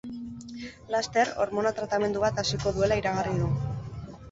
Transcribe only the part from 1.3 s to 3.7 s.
hormona tratamendu bat hasiko duela iragarri du.